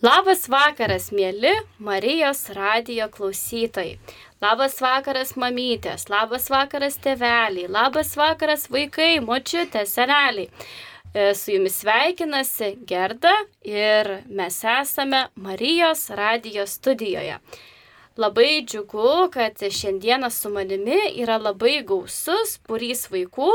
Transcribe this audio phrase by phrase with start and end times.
[0.00, 1.50] Labas vakaras, mėly
[1.84, 3.98] Marijos radijo klausytojai.
[4.40, 10.48] Labas vakaras, mamytės, labas vakaras, tėveliai, labas vakaras, vaikai, močiutės, seneliai.
[11.12, 17.36] E, su jumis sveikinasi Gerda ir mes esame Marijos radijo studijoje.
[18.16, 23.52] Labai džiugu, kad šiandieną su manimi yra labai gausus būrys vaikų,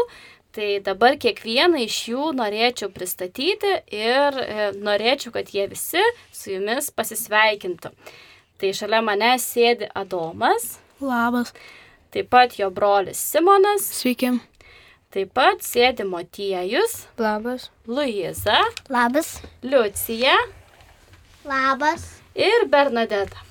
[0.55, 6.87] Tai dabar kiekvieną iš jų norėčiau pristatyti ir e, norėčiau, kad jie visi su jumis
[6.95, 7.91] pasisveikintų.
[8.55, 10.77] Tai šalia mane sėdi Adomas.
[11.03, 11.51] Labas.
[12.15, 13.89] Taip pat jo brolis Simonas.
[13.97, 14.31] Sveiki.
[15.11, 17.01] Taip pat sėdi Motiejus.
[17.19, 17.67] Labas.
[17.91, 18.61] Luiza.
[18.87, 19.41] Labas.
[19.59, 20.37] Liucija.
[21.43, 22.07] Labas.
[22.31, 23.43] Ir Bernadeta.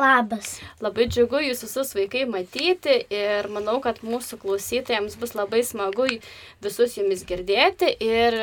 [0.00, 0.54] Labas.
[0.80, 6.06] Labai džiugu jūs visus vaikai matyti ir manau, kad mūsų klausytojams bus labai smagu
[6.64, 8.36] visus jumis girdėti ir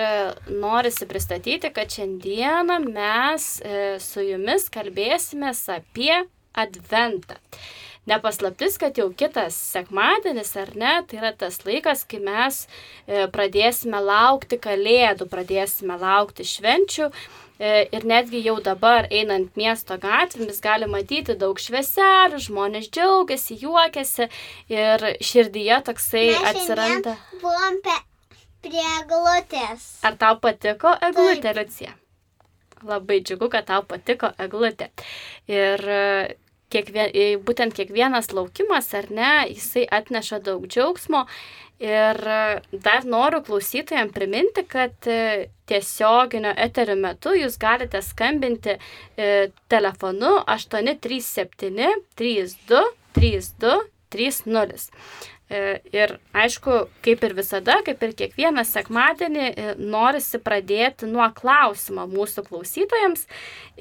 [0.62, 6.22] norisi pristatyti, kad šiandieną mes e, su jumis kalbėsime apie
[6.54, 7.42] Adventą.
[8.10, 13.98] Nepaslaptis, kad jau kitas sekmadienis, ar ne, tai yra tas laikas, kai mes e, pradėsime
[14.06, 17.10] laukti kalėdų, pradėsime laukti švenčių
[17.60, 24.30] ir netgi jau dabar einant miesto gatvėmis gali matyti daug švieselių, žmonės džiaugiasi, juokiasi
[24.72, 27.18] ir širdyje toksai Mes atsiranda.
[27.44, 27.98] Buvom pe,
[28.64, 29.90] prie eglutės.
[30.08, 31.96] Ar tau patiko eglutė, Liucija?
[32.88, 34.88] Labai džiugu, kad tau patiko eglutė.
[35.52, 36.04] Ir e,
[36.72, 37.12] kiekvien,
[37.44, 41.26] būtent kiekvienas laukimas, ar ne, jisai atneša daug džiaugsmo
[41.80, 49.30] Ir e, dar noriu klausytojams priminti, kad e, tiesioginio eterio metu jūs galite skambinti e,
[49.72, 52.84] telefonu 837 32
[53.16, 53.80] 32
[54.12, 54.90] 30.
[55.50, 59.48] Ir aišku, kaip ir visada, kaip ir kiekvieną sekmadienį,
[59.82, 63.26] norisi pradėti nuo klausimo mūsų klausytojams.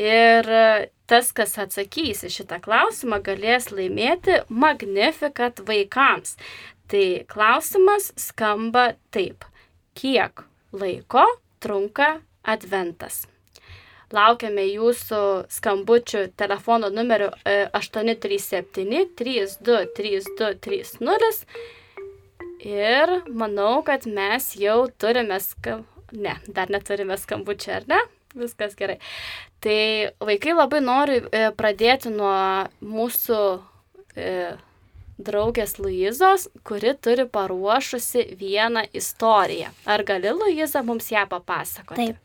[0.00, 0.48] Ir
[1.08, 6.38] tas, kas atsakys į šitą klausimą, galės laimėti Magnificat vaikams.
[6.88, 9.44] Tai klausimas skamba taip.
[9.98, 10.40] Kiek
[10.72, 11.26] laiko
[11.60, 13.26] trunka adventas?
[14.14, 17.28] Laukiame jūsų skambučių telefono numeriu
[17.76, 21.44] 837 323230
[22.64, 25.84] ir manau, kad mes jau turime skam...
[26.12, 27.98] Ne, dar neturime skambučių, ar ne?
[28.38, 28.98] Viskas gerai.
[29.60, 33.60] Tai vaikai labai nori e, pradėti nuo mūsų
[34.16, 34.56] e,
[35.18, 39.68] draugės Luizos, kuri turi paruošusi vieną istoriją.
[39.86, 42.06] Ar gali Luiza mums ją papasakoti?
[42.06, 42.16] Taip.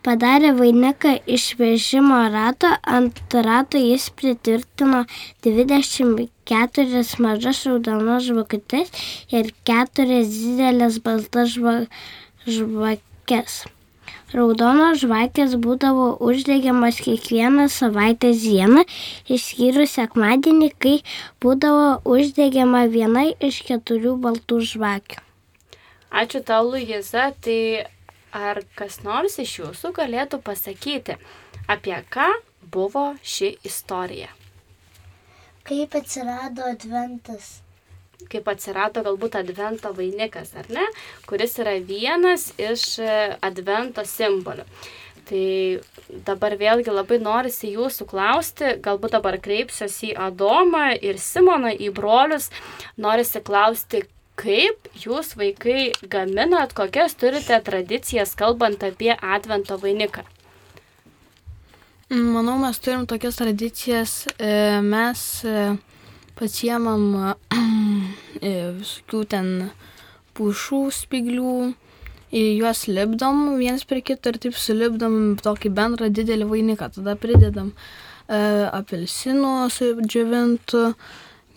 [0.06, 5.03] padarė vainiką iš vežimo rato, ant rato jis pritvirtino
[5.47, 8.90] 24 mažas raudonas žvakutes
[9.34, 11.53] ir 4 didelės baltas
[12.47, 13.61] žvakes.
[14.31, 18.85] Raudonos žvakės būdavo uždegiamas kiekvieną savaitės dieną,
[19.28, 20.94] išskyrus sekmadienį, kai
[21.44, 25.19] būdavo uždegiama viena iš keturių baltų žvakių.
[26.11, 27.31] Ačiū tau, Luiza.
[27.44, 27.59] Tai
[28.31, 31.17] Ar kas nors iš jūsų galėtų pasakyti,
[31.67, 32.29] apie ką
[32.71, 34.29] buvo ši istorija?
[35.67, 37.59] Kaip atsirado adventas?
[38.31, 40.85] Kaip atsirado galbūt advento vainikas, ar ne?
[41.27, 44.65] Kuris yra vienas iš e, advento simbolių.
[45.27, 45.43] Tai
[46.27, 52.49] dabar vėlgi labai norisi jūsų klausti, galbūt dabar kreipsiuosi į Adomą ir Simoną, į brolius,
[52.97, 54.05] norisi klausti,
[54.41, 60.24] Kaip jūs vaikai gaminat, kokias turite tradicijas, kalbant apie Advento vainiką?
[62.12, 65.78] Manau, mes turim tokias tradicijas, e, mes e,
[66.35, 69.47] pasiemam e, visokių ten
[70.35, 71.53] pušų, spiglių,
[72.34, 76.91] juos lipdom viens prie kito ir taip sulipdom tokį bendrą didelį vainiką.
[76.97, 77.72] Tada pridedam
[78.28, 80.84] apelsinų sudžiovintų,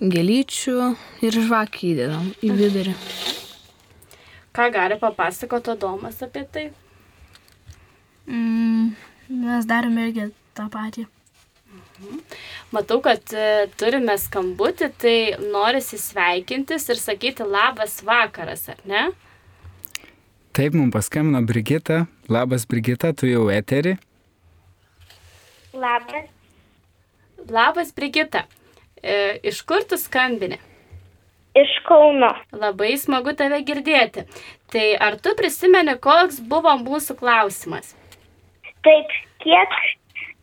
[0.00, 0.76] gėlyčių
[1.25, 2.94] ir žvakį įdedam į vidurį.
[4.55, 6.69] Ką gali papasakoti Adomas apie tai?
[8.31, 8.94] Mm,
[9.29, 11.06] mes darome irgi tą patį.
[11.75, 12.20] Mhm.
[12.75, 19.05] Matau, kad e, turime skambutį, tai norisi sveikintis ir sakyti labas vakaras, ar ne?
[20.55, 22.05] Taip, mums paskambino Brigita.
[22.31, 23.96] Labas, Brigita, tu jau eteri.
[25.75, 26.31] Labas.
[27.50, 28.44] Labas, Brigita.
[29.05, 30.56] E, iš kur tu skambini?
[31.55, 32.33] Iš Kauno.
[32.56, 34.25] Labai smagu tave girdėti.
[34.73, 37.93] Tai ar tu prisimeni, koks buvo mūsų klausimas?
[38.85, 39.12] Taip,
[39.45, 39.77] kiek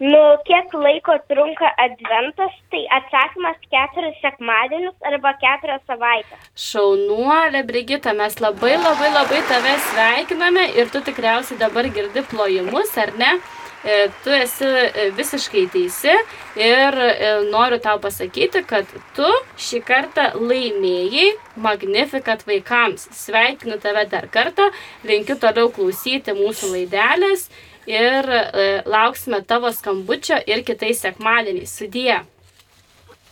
[0.02, 6.48] Nu, kiek laiko trunka adventas, tai atsakymas keturis sekmadienius arba keturias savaitės.
[6.58, 13.14] Šaunuolė, Brigita, mes labai labai labai tave sveikiname ir tu tikriausiai dabar girdi plojimus, ar
[13.22, 13.30] ne?
[13.84, 16.14] E, Tu esi e, visiškai teisi
[16.62, 18.86] ir e, noriu tau pasakyti, kad
[19.18, 21.32] tu šį kartą laimėjai
[21.66, 23.08] Magnificat vaikams.
[23.18, 24.70] Sveikinu tave dar kartą,
[25.08, 27.50] linkiu toliau klausyti mūsų laidelės
[27.90, 28.28] ir
[28.86, 31.74] lauksime tavo skambučio ir kitais sekmadieniais.
[31.74, 32.20] Sudie.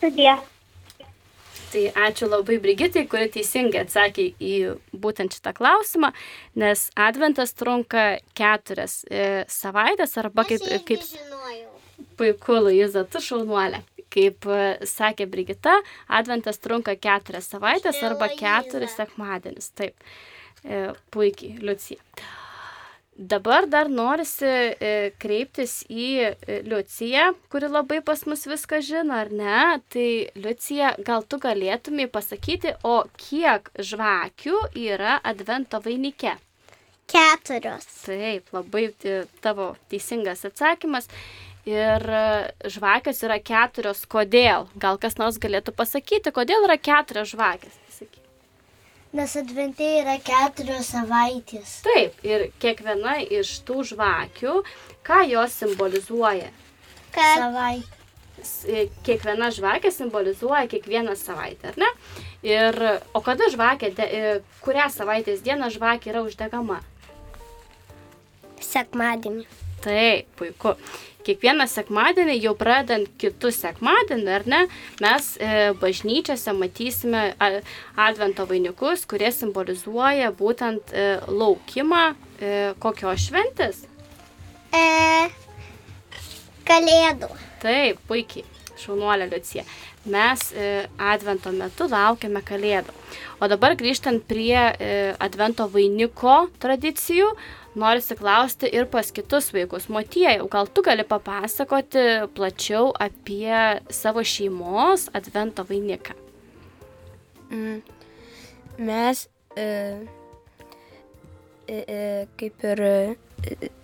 [0.02, 0.34] Sudie.
[1.70, 4.54] Tai ačiū labai Brigitai, kuri teisingai atsakė į
[5.04, 6.10] būtent šitą klausimą,
[6.58, 8.06] nes adventas trunka
[8.38, 11.06] keturias e, savaitės arba kaip, kaip
[12.18, 13.84] puiku, Luiza, tu šaunuolė.
[14.10, 15.78] Kaip e, sakė Brigita,
[16.10, 19.70] adventas trunka keturias savaitės arba keturis sekmadienis.
[19.78, 20.10] Taip,
[20.66, 22.02] e, puikiai, Liucija.
[23.22, 29.28] Dabar dar norisi e, kreiptis į e, Liuciją, kuri labai pas mus viską žino, ar
[29.36, 29.58] ne?
[29.92, 30.06] Tai
[30.40, 36.38] Liucija, gal tu galėtumai pasakyti, o kiek žvakių yra advento vainike?
[37.12, 37.90] Keturios.
[38.06, 41.12] Taip, labai e, tavo teisingas atsakymas.
[41.68, 42.08] Ir
[42.72, 44.06] žvakės yra keturios.
[44.08, 44.72] Kodėl?
[44.80, 47.76] Gal kas nors galėtų pasakyti, kodėl yra keturios žvakės?
[49.10, 51.80] Nes adventė yra keturios savaitės.
[51.86, 54.60] Taip, ir kiekviena iš tų žvakių,
[55.08, 56.52] ką jos simbolizuoja?
[57.16, 57.42] Kad...
[57.42, 57.96] Savaitė.
[58.70, 61.90] E, Kiekviena žvakė simbolizuoja kiekvieną savaitę, ar ne?
[62.48, 62.78] Ir,
[63.12, 66.80] o kada žvakė, de, e, kurią savaitės dieną žvakė yra uždegama?
[68.64, 69.48] Sekmadienį.
[69.84, 70.76] Taip, puiku.
[71.28, 74.60] Kiekvieną sekmadienį, jau pradedant kitų sekmadienį, ar ne,
[75.04, 75.50] mes e,
[75.82, 77.26] bažnyčiose matysime
[78.00, 83.84] advento vainikus, kurie simbolizuoja būtent e, laukimą e, kokios šventės.
[84.74, 85.28] E,
[86.70, 87.30] kalėdų.
[87.62, 88.48] Taip, puikiai.
[88.80, 89.66] Šaunuolė Liucija.
[90.10, 92.94] Mes e, advento metu laukiame kalėdų.
[93.44, 97.34] O dabar grįžtant prie e, advento vainiko tradicijų,
[97.80, 99.88] norisi klausti ir pas kitus vaikus.
[99.90, 102.06] Motiejau, gal tu gali papasakoti
[102.36, 106.16] plačiau apie savo šeimos advento vainiką?
[107.50, 107.82] Mm.
[108.86, 109.26] Mes
[109.58, 109.66] e,
[111.68, 112.96] e, e, kaip ir e,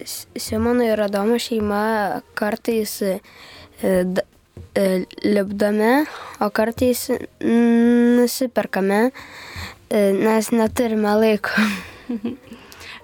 [0.05, 3.17] Simono ir Adomo šeima kartais e,
[3.81, 4.25] d-
[4.75, 4.85] e,
[5.23, 6.05] lipdome,
[6.39, 7.07] o kartais
[7.41, 9.01] nusiperkame,
[9.89, 11.67] e, nes neturime laiko.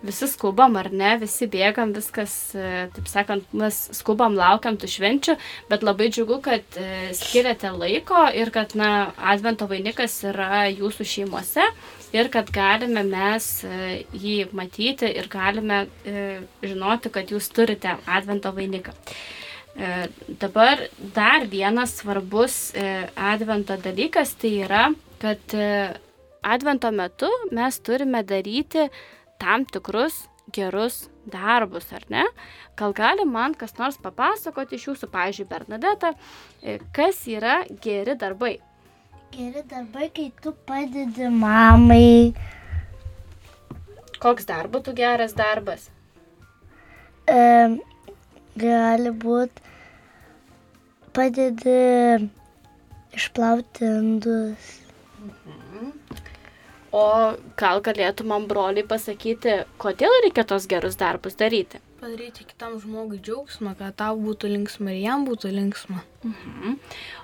[0.02, 5.36] Visi skubam ar ne, visi bėgam, viskas, e, taip sakant, mes skubam, laukiam tų švenčių,
[5.70, 11.68] bet labai džiugu, kad e, skiriate laiko ir kad, na, advento vainikas yra jūsų šeimose
[12.18, 15.84] ir kad galime mes e, jį matyti ir galime
[16.66, 18.98] žinoti, kad jūs turite advento vainiką.
[20.42, 20.82] Dabar
[21.16, 22.74] dar vienas svarbus
[23.16, 24.90] advento dalykas tai yra,
[25.22, 25.56] kad
[26.44, 28.90] advento metu mes turime daryti
[29.42, 32.26] tam tikrus gerus darbus, ar ne?
[32.78, 36.14] Gal gali man kas nors papasakoti iš jūsų, pavyzdžiui, Bernadeta,
[36.62, 38.56] e, kas yra geri darbai?
[39.32, 42.34] Geri darbai, kai tu padedi mamai.
[44.22, 45.88] Koks dar būtų geras darbas?
[47.32, 47.40] E,
[48.60, 49.70] gali būti
[51.16, 52.30] padedi
[53.16, 54.70] išplauti indus.
[56.92, 57.04] O
[57.56, 61.80] gal galėtų man broliai pasakyti, kodėl reikia tos gerus darbus daryti?
[62.02, 66.02] Padaryti kitam žmogui džiaugsmą, kad tau būtų linksma ir jam būtų linksma.
[66.28, 66.76] Mhm.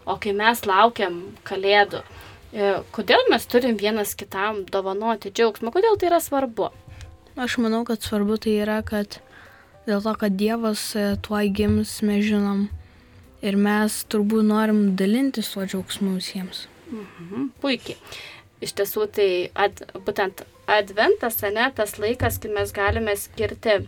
[0.07, 1.17] O kai mes laukiam
[1.49, 1.99] kalėdų,
[2.53, 6.71] e, kodėl mes turim vienas kitam dovanoti džiaugsmą, kodėl tai yra svarbu?
[7.35, 9.19] Aš manau, kad svarbu tai yra, kad
[9.89, 12.69] dėl to, kad Dievas e, tuoj gims, mes žinom.
[13.43, 16.67] Ir mes turbūt norim dalintis tuo džiaugsmu visiems.
[16.87, 17.99] Mhm, puikiai.
[18.63, 23.83] Iš tiesų, tai ad, būtent adventas, ne, tas laikas, kai mes galime skirti e,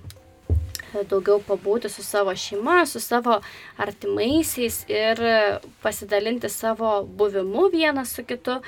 [1.10, 3.40] daugiau pabūti su savo šeima, su savo
[3.82, 5.36] artimaisiais ir e,
[5.82, 8.60] pasidalinti savo buvimu vienas su kitu.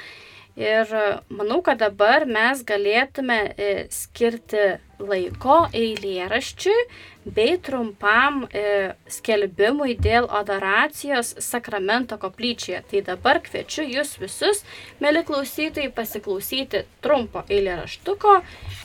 [0.60, 6.82] Ir e, manau, kad dabar mes galėtume e, skirti laiko eilėraščiui
[7.24, 12.82] bei trumpam e, skelbimui dėl adoracijos sakramento koplyčioje.
[12.92, 14.66] Tai dabar kviečiu jūs visus,
[15.00, 18.42] mėly klausytojai, pasiklausyti trumpo eilėraštuko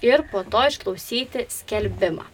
[0.06, 2.28] ir po to išklausyti skelbimą.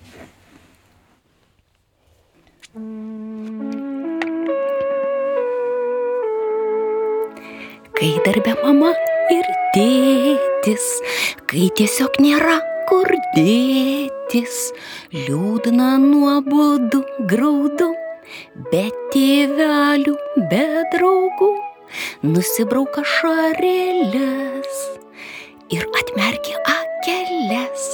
[7.96, 8.92] Kai darbė mama
[9.30, 10.86] ir tėtis,
[11.50, 14.56] kai tiesiog nėra kur dėtis,
[15.14, 17.92] liūdna nuobodu graudu,
[18.72, 20.14] be tėvelių,
[20.50, 20.64] be
[20.94, 21.50] draugų,
[22.26, 24.80] nusibrauka šarėlės
[25.72, 27.86] ir atmerkia akelės.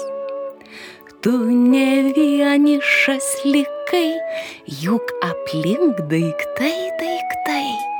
[1.23, 4.09] Tu ne vienišas likai,
[4.83, 7.98] juk aplink daiktai, daiktai.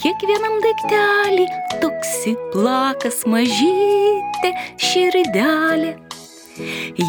[0.00, 1.42] Kiekvienam daiktelį
[1.82, 5.90] toksi plakas mažytė širdelė.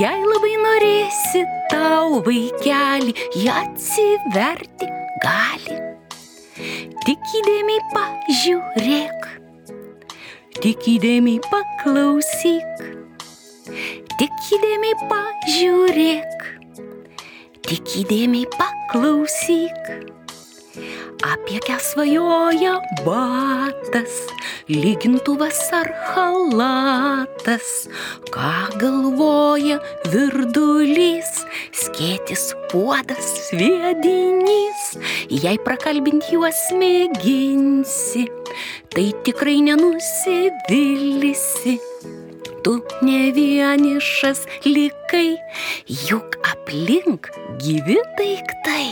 [0.01, 4.91] Jei labai norėsi tau vaikelį, ją atsiverti
[5.24, 5.79] gali.
[7.07, 9.31] Tik įdėmiai pažiūrėk,
[10.60, 12.88] tik įdėmiai paklausyk,
[14.19, 16.50] tik įdėmiai pažiūrėk,
[17.71, 19.95] tik įdėmiai paklausyk.
[21.21, 24.25] Apie ką svajoja batas,
[24.65, 27.85] lygintuvas ar halatas,
[28.33, 29.77] ką galvoja
[30.09, 31.45] virdulys,
[31.77, 34.97] skėtis puodas sviedinys,
[35.29, 38.25] jei prakalbint juos mėginsi,
[38.89, 41.77] tai tikrai nenusivylysi.
[42.65, 42.73] Tu
[43.05, 45.37] ne vienišas likai,
[46.09, 47.29] juk aplink
[47.61, 48.89] gyvi daiktai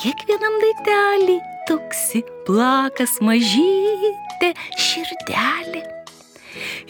[0.00, 1.36] kiekvienam daiktelį
[1.68, 5.82] toksi plakas mažytė širdelė.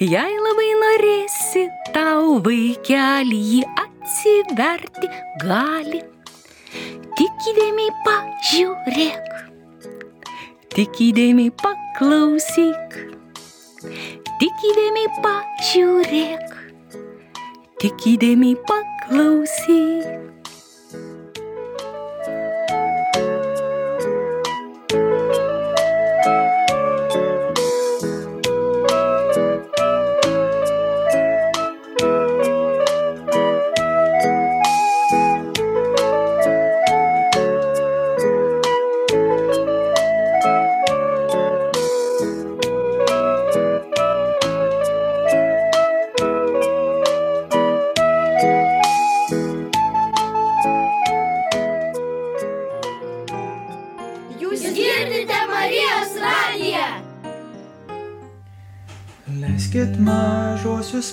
[0.00, 5.10] Jei labai norėsi tau vaikelį jį atsiverti
[5.44, 6.02] gali,
[7.20, 9.32] tik įdėmiai pažiūrėk,
[10.74, 13.00] tik įdėmiai paklausyk,
[14.42, 16.54] tik įdėmiai pažiūrėk,
[17.80, 20.33] tik įdėmiai paklausyk.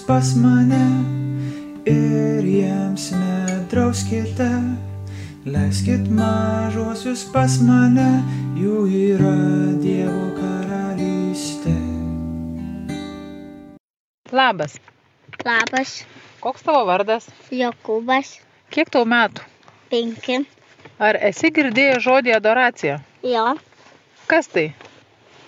[0.07, 0.81] Pas mane
[1.85, 4.49] ir jiems nedrauskite.
[5.45, 8.09] Leiskit mažosius pas mane,
[8.61, 8.83] jų
[9.15, 9.35] yra
[9.81, 11.73] Dievo karalystė.
[14.31, 14.77] Labas.
[15.45, 15.95] Labas,
[16.41, 17.25] Koks tavo vardas?
[17.53, 18.35] Jokūbas,
[18.73, 19.41] Kiek tau metų?
[19.91, 20.37] penki.
[21.01, 22.99] Ar esi girdėjęs žodį adoracija?
[23.25, 23.55] Jo.
[24.29, 24.67] Kas tai?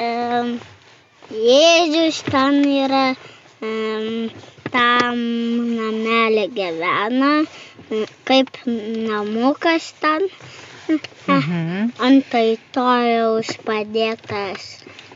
[0.01, 0.57] Um,
[1.31, 3.13] Jėzus ten yra,
[4.74, 5.20] tam
[5.77, 7.32] namelė gyvena,
[8.27, 10.27] kaip namukas ten.
[10.88, 11.93] Mhm.
[12.08, 14.65] Antai tojaus padėtas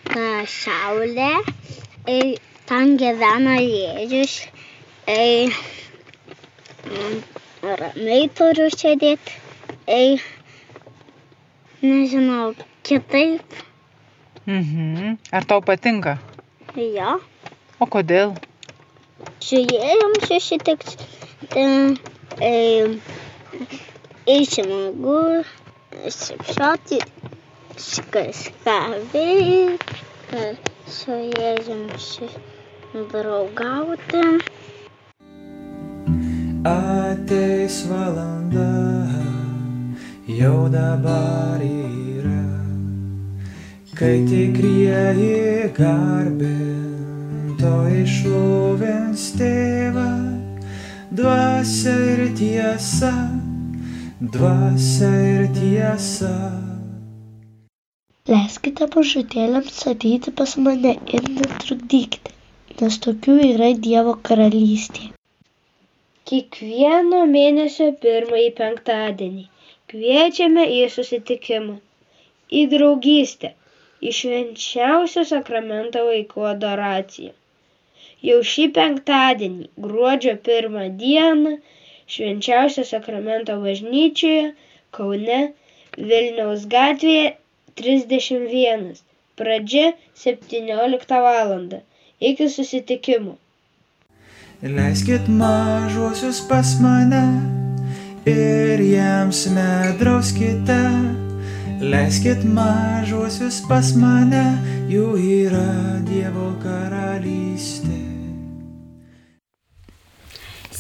[0.08, 1.32] ta saulė.
[2.08, 2.38] Ir
[2.70, 4.38] ten gyvena Jėzus.
[5.12, 5.51] Ir
[6.88, 7.20] mm,
[7.82, 9.38] ramiai turiu sėdėti.
[9.98, 10.24] Ir
[11.84, 12.54] nežinau,
[12.88, 13.63] kitaip.
[14.48, 15.18] Mhm.
[15.36, 16.16] Ar tau patinka?
[16.75, 17.18] Jo.
[17.80, 18.36] O kodėl?
[19.48, 20.98] su jėjom susitikti.
[24.28, 25.20] Išsmagu,
[26.16, 27.00] šipšoti,
[28.16, 28.80] kažką
[29.14, 30.44] veikti,
[30.98, 31.86] su jėzum
[33.14, 34.26] draugauti.
[36.68, 38.68] Ateis valanda,
[40.42, 42.44] jau dabar yra,
[43.96, 45.72] kai tikrieji
[47.58, 50.10] garbintojai šlovins tėvą,
[51.10, 53.12] dvasia ir tiesa,
[54.22, 56.34] dvasia ir tiesa.
[58.30, 62.32] Leiskite mažutėliams ateiti pas mane ir netrukdykite,
[62.82, 65.10] nes tokių yra Dievo karalystė.
[66.30, 69.48] Kiekvieno mėnesio pirmąjį penktadienį
[69.90, 71.80] kviečiame į susitikimą,
[72.52, 73.56] į draugystę,
[74.04, 77.34] į švenčiausio sakramento vaikų adoraciją.
[78.26, 81.58] Jau šį penktadienį, gruodžio pirmą dieną,
[82.10, 84.54] švenčiausio sakramento bažnyčioje
[84.98, 85.42] Kaune
[85.98, 87.36] Vilniaus gatvėje
[87.82, 88.88] 31.
[89.38, 89.92] Pradžia
[90.24, 91.68] 17 val.
[92.18, 93.38] Iki susitikimo.
[94.64, 97.22] Leiskit mažuosius pas mane
[98.26, 100.82] ir jiems nedrauskite.
[101.78, 104.46] Leiskit mažuosius pas mane,
[104.90, 107.87] jų yra Dievo karalystė.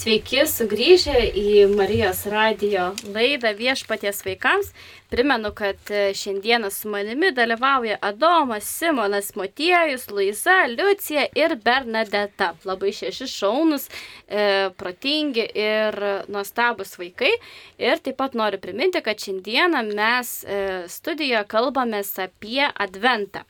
[0.07, 4.69] Sveiki sugrįžę į Marijos radio laidą viešpaties vaikams.
[5.11, 12.53] Primenu, kad e, šiandieną su manimi dalyvauja Adomas, Simonas, Motiejus, Luisa, Liucija ir Bernadeta.
[12.63, 13.89] Labai šeši šaunus,
[14.29, 15.99] e, protingi ir
[16.31, 17.33] nuostabus vaikai.
[17.75, 23.43] Ir taip pat noriu priminti, kad šiandieną mes e, studijoje kalbamės apie Adventą.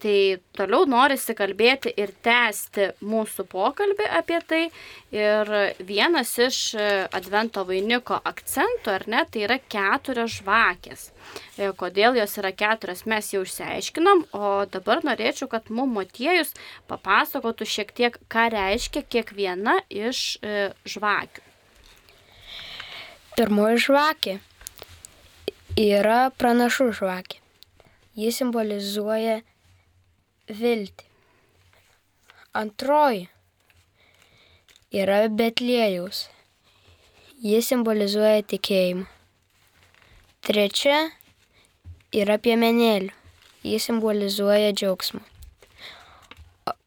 [0.00, 0.16] Tai
[0.56, 4.60] toliau norisi kalbėti ir tęsti mūsų pokalbį apie tai.
[5.12, 5.50] Ir
[5.84, 11.02] vienas iš e, Advento vainiko akcentų, ar ne, tai yra keturios žvakės.
[11.58, 16.54] E, kodėl jos yra keturios, mes jau išsiaiškinom, o dabar norėčiau, kad mum motiejus
[16.88, 21.44] papasakotų šiek tiek, ką reiškia kiekviena iš e, žvakių.
[23.36, 24.40] Pirmoji žvakė
[25.80, 27.38] yra pranašų žvakė.
[28.18, 29.40] Jis simbolizuoja
[30.56, 31.06] viltį.
[32.56, 33.28] Antroji
[34.90, 36.24] yra Betlėjaus.
[37.40, 39.06] Jis simbolizuoja tikėjimą.
[40.44, 40.98] Trečia
[42.12, 43.14] yra piemenėlių.
[43.62, 45.20] Jis simbolizuoja džiaugsmą.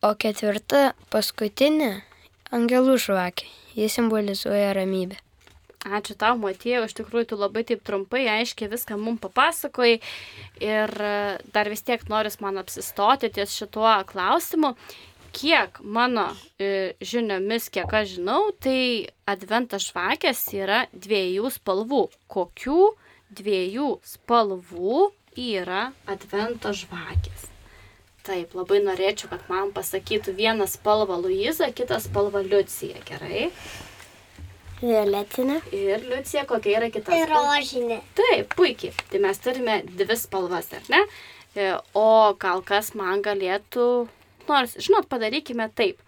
[0.03, 1.91] O, ketvirta, paskutinė,
[2.51, 3.47] angelų žvakė.
[3.77, 5.17] Jis simbolizuoja ramybę.
[5.83, 9.97] Ačiū tau, Matėjau, iš tikrųjų tu labai taip trumpai, aiškiai viską mums papasakojai
[10.63, 11.15] ir e,
[11.55, 14.71] dar vis tiek noris man apsistoti ties šituo klausimu.
[15.35, 16.29] Kiek mano
[16.61, 22.03] e, žiniomis, kiek aš žinau, tai adventas žvakės yra dviejų spalvų.
[22.31, 22.81] Kokių
[23.35, 27.49] dviejų spalvų yra advento žvakės?
[28.23, 33.49] Taip, labai norėčiau, kad man pasakytų vieną spalvą Luiza, kitą spalvą Liucija, gerai?
[34.83, 35.61] Violetinė.
[35.71, 38.01] Ir Liucija, kokia yra kita Ir rožinė.
[38.17, 38.91] Taip, puikiai.
[39.11, 40.99] Tai mes turime dvi spalvas, ar ne?
[41.55, 43.85] E, O gal kas man galėtų,
[44.49, 46.01] nors, žinot, padarykime taip.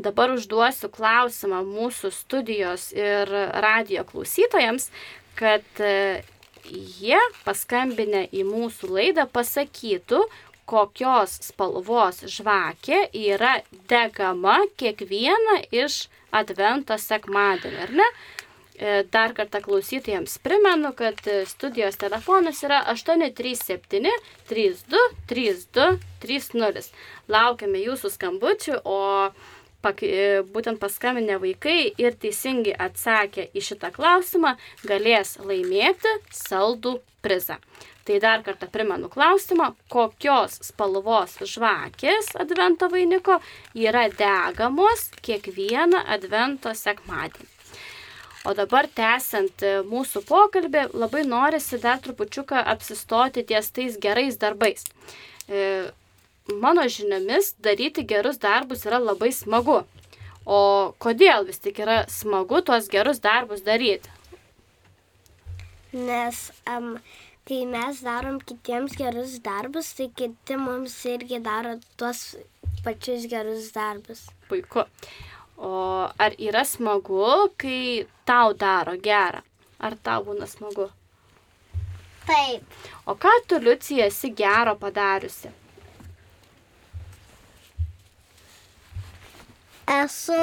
[0.00, 3.28] Dabar užduosiu klausimą mūsų studijos ir
[3.64, 4.88] radio klausytojams,
[5.36, 6.22] kad e,
[7.00, 10.22] jie paskambinę į mūsų laidą pasakytų,
[10.70, 13.56] kokios spalvos žvakė yra
[13.90, 18.08] degama kiekvieną iš advento sekmadienį, ar ne?
[18.80, 24.08] E, Dar kartą klausytojams primenu, kad e, studijos telefonas yra 837
[24.48, 26.92] 32 32 30.
[27.28, 29.00] Laukiame jūsų skambučių, o
[29.84, 34.56] pak, e, būtent paskambinę vaikai ir teisingai atsakę į šitą klausimą
[34.88, 37.60] galės laimėti saldų prizą.
[38.10, 43.36] Tai dar kartą primenu klausimą, kokios spalvos žvakės advento vainiko
[43.78, 47.46] yra degamos kiekvieną advento sekmadienį.
[48.50, 54.90] O dabar tęsiant mūsų pokalbį, labai norisi dar trupučiuką apsistoti ties tais gerais darbais.
[55.46, 55.92] E,
[56.58, 59.84] Mano žiniomis, daryti gerus darbus yra labai smagu.
[60.42, 60.60] O
[60.98, 64.10] kodėl vis tik yra smagu tuos gerus darbus daryti?
[65.94, 66.96] Nes um,
[67.50, 72.20] kai mes darom kitiems gerus darbus, tai kiti mums irgi daro tuos
[72.84, 74.20] pačius gerus darbus.
[74.48, 74.84] Puiku.
[75.58, 75.72] O
[76.24, 77.24] ar yra smagu,
[77.60, 79.42] kai tau daro gerą?
[79.86, 80.86] Ar tau būna smagu?
[82.28, 82.78] Taip.
[83.10, 85.50] O ką tu, Liucija, esi gero padariusi?
[89.90, 90.38] Esu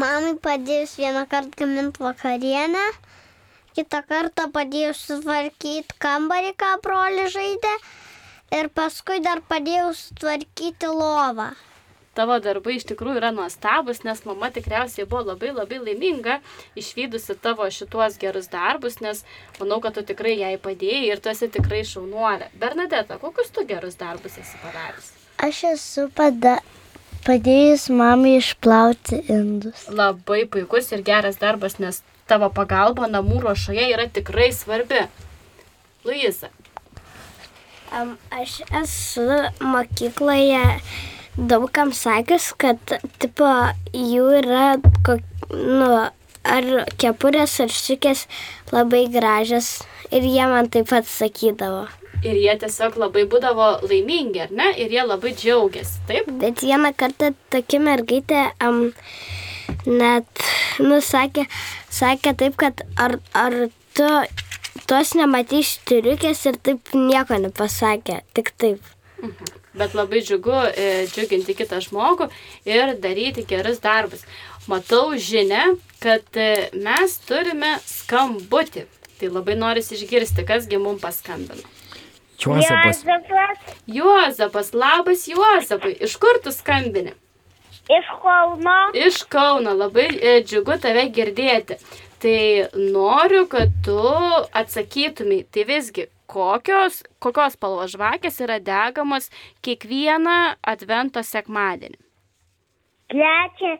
[0.00, 2.84] mamai padėjus vieną kartą gaminti vakarienę,
[3.76, 7.76] kitą kartą padėjus sutvarkyti kambarį, ką broli žaidė,
[8.58, 11.52] ir paskui dar padėjau sutvarkyti lovą.
[12.14, 16.36] Tavo darbai iš tikrųjų yra nuostabus, nes mama tikriausiai buvo labai labai laiminga
[16.78, 19.24] išvykusi tavo šituos gerus darbus, nes
[19.58, 22.52] manau, kad tu tikrai jai padėjai ir tu esi tikrai šaunuolė.
[22.62, 25.10] Bernadeta, kokius tu gerus darbus esi padaręs?
[25.42, 26.60] Aš esu pada,
[27.26, 29.88] padėjus mamai išplauti indus.
[29.90, 35.06] Labai puikus ir geras darbas, nes tavo pagalba namų ruošoje yra tikrai svarbi.
[36.04, 36.50] Luisa.
[38.34, 39.24] Aš esu
[39.62, 40.62] mokykloje
[41.36, 42.78] daugam sakęs, kad
[43.22, 43.48] tipo,
[43.94, 44.66] jų yra,
[45.06, 45.90] kok, nu,
[46.44, 48.26] ar kepurės, ar šikės
[48.74, 49.76] labai gražios
[50.12, 51.86] ir jie man taip pat sakydavo.
[52.24, 54.70] Ir jie tiesiog labai būdavo laimingi, ar ne?
[54.80, 56.30] Ir jie labai džiaugiasi, taip?
[56.40, 58.86] Bet vieną kartą tokia mergaitė um,
[59.86, 60.44] net,
[60.82, 61.46] nu, sakė,
[61.92, 63.58] sakė taip, kad ar, ar
[63.96, 64.08] tu
[64.90, 68.94] tos nematysi turiukės ir taip nieko nepasakė, tik taip.
[69.22, 69.60] Mhm.
[69.74, 72.28] Bet labai džiugu e, džiuginti kitą žmogų
[72.68, 74.22] ir daryti gerus darbus.
[74.70, 75.64] Matau žinę,
[76.02, 78.86] kad e, mes turime skambutį.
[79.18, 81.66] Tai labai norisi išgirsti, kasgi mums paskambino.
[82.38, 83.02] Juozapas.
[83.02, 83.74] Juozapas.
[83.86, 85.94] Juozapas, labas Juozapai.
[86.06, 87.14] Iš kur tu skambini?
[87.88, 88.78] Iš Kauno.
[88.94, 91.76] Iš Kauno, labai e, džiugu tave girdėti.
[92.22, 92.38] Tai
[92.80, 93.98] noriu, kad tu
[94.56, 99.28] atsakytumai, tai visgi, kokios, kokios spalvos žvakės yra degamos
[99.64, 102.00] kiekvieną advento sekmadienį.
[103.12, 103.74] Trečią.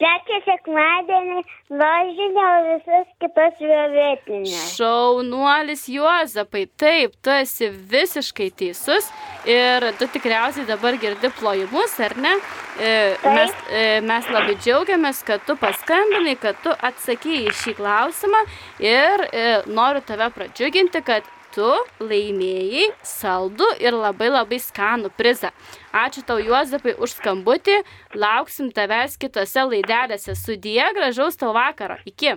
[0.00, 1.42] Trečią sekmadienį
[1.76, 4.70] rožinio visus kitus violetinės.
[4.78, 9.10] Šaunuolis Juozapai, taip, tu esi visiškai teisus
[9.44, 12.32] ir tu tikriausiai dabar girdi plojimus, ar ne?
[12.80, 12.94] E,
[13.36, 18.40] Mes, e, mes labai džiaugiamės, kad tu paskambinai, kad tu atsakėjai šį klausimą
[18.80, 21.68] ir e, noriu tave pradžiuginti, kad tu
[22.02, 25.50] laimėjai saldų ir labai labai skanų prizą.
[25.92, 27.80] Ačiū tau, Juozapai, už skambutį.
[28.14, 30.36] Lauksim tavęs kitose laidelėse.
[30.38, 31.98] Sudie, gražaus tau vakaro.
[32.08, 32.36] Iki.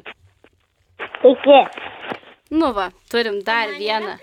[1.34, 1.60] Iki.
[2.54, 4.18] Nu va, turim dar vieną.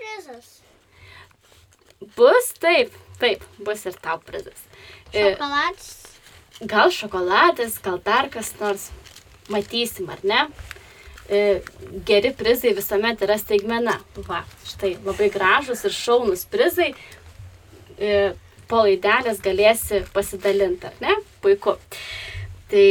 [2.17, 4.67] Bus taip, taip, bus ir tau prizas.
[5.13, 5.89] E, Šokoladas.
[6.61, 8.89] Gal šokoladas, gal dar kas nors.
[9.51, 10.45] Matysim, ar ne?
[11.31, 11.61] E,
[12.05, 13.97] Geri prizai visuomet yra staigmena.
[14.27, 16.93] Va, štai labai gražus ir šaunus prizai.
[17.97, 18.31] E,
[18.71, 21.17] Po laidelės galėsi pasidalinti, ar ne?
[21.43, 21.73] Puiku.
[22.71, 22.85] Tai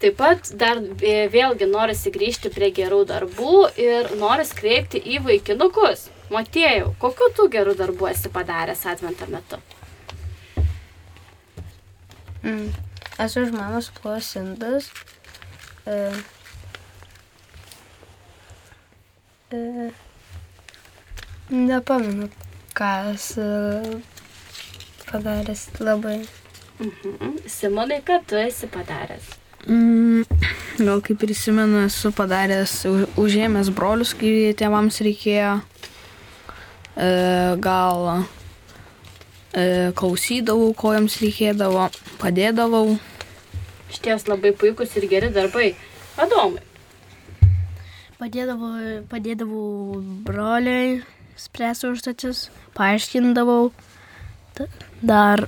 [0.00, 6.06] Taip pat dar vėlgi norisi grįžti prie gerų darbų ir norisi kreipti į vaikinukus.
[6.32, 9.58] Matėjau, kokiu tu gerų darbų esi padaręs advento metu?
[12.40, 12.70] Mm.
[13.20, 14.88] Esu už mamos plovęs indus.
[15.84, 15.98] E,
[19.52, 19.90] e,
[21.50, 22.28] nepamenu,
[22.74, 23.42] ką esu
[25.10, 26.20] padaręs labai.
[26.80, 27.38] Mhm.
[27.46, 29.26] Simonai, ką tu esi padaręs?
[29.66, 30.24] Mm,
[30.78, 32.72] gal kaip prisimenu, esu padaręs,
[33.20, 35.58] užėmęs brolius, kai tėvams reikėjo.
[36.96, 37.10] E,
[37.60, 38.08] gal
[39.52, 41.90] e, klausydavau, ko jiems reikėdavo,
[42.22, 42.96] padėdavau.
[43.90, 45.72] Šties labai puikus ir geri darbai.
[46.20, 46.69] Adomai.
[48.20, 51.00] Padėdavau, padėdavau broliai
[51.40, 52.42] spręsti užduotis,
[52.76, 53.70] paaiškindavau,
[55.00, 55.46] dar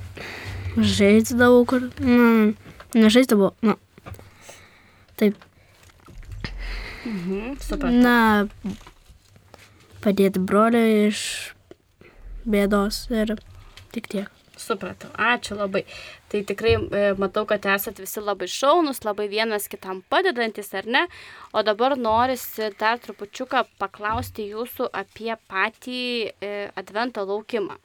[0.79, 2.55] žaisdavau, kur, nu,
[2.97, 3.77] nežaisdavau, nu,
[5.21, 5.37] taip,
[7.05, 7.91] Mhm, supratau.
[7.99, 8.47] na,
[10.05, 11.23] padėti broliai iš
[12.47, 13.35] bėdos ir
[13.93, 14.31] tik tiek.
[14.57, 15.83] Supratau, ačiū labai.
[16.33, 21.03] Tai tikrai e, matau, kad esat visi labai šaunus, labai vienas kitam padedantis, ar ne?
[21.53, 26.01] O dabar norisi dar trupučiuką paklausti jūsų apie patį
[26.33, 27.77] e, advento laukimą.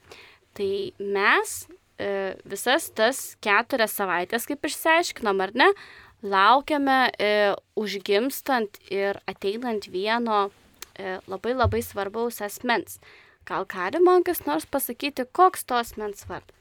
[0.55, 0.71] Tai
[1.03, 1.57] mes
[1.99, 2.09] e,
[2.47, 5.67] visas tas keturias savaitės, kaip išsiaiškinom, ar ne,
[6.23, 7.31] laukiame e,
[7.75, 10.45] užgimstant ir ateinant vieno
[10.95, 13.01] e, labai labai svarbaus asmens.
[13.43, 16.56] Gal gali man kas nors pasakyti, koks to asmens vardas?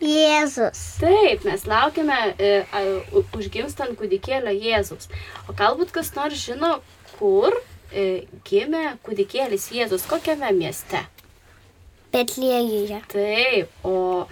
[0.00, 0.80] Jėzus.
[1.00, 2.50] Taip, mes laukiame e,
[3.36, 5.10] užgimstant kūdikėlio Jėzus.
[5.48, 6.78] O galbūt kas nors žino,
[7.18, 7.52] kur
[7.92, 11.04] e, gimė kūdikėlis Jėzus, kokiame mieste?
[12.14, 13.02] Betlėjuje.
[13.12, 14.26] Taip, o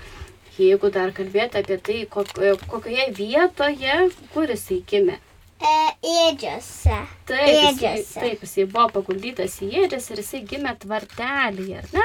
[0.58, 4.00] jeigu dar kalbėti apie tai, kok, e, kokioje vietoje,
[4.32, 5.20] kur jisai gimė.
[5.58, 5.76] E,
[6.06, 6.98] ėdžiose.
[7.28, 8.20] Taip, jisai, Ėdžiose.
[8.22, 12.04] taip, jisai buvo paguldytas į ėdžias ir jisai gimė tvartelėje, ar ne?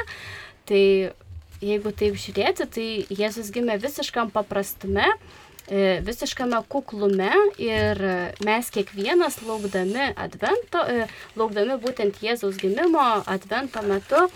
[0.69, 0.83] Tai
[1.63, 5.07] jeigu taip žiūrėti, tai Jėzus gimė visiškam paprastume,
[5.67, 8.03] e, visiškame kuklume ir
[8.45, 11.07] mes kiekvienas laukdami advento, e,
[11.39, 14.27] laukdami būtent Jėzaus gimimo advento metu,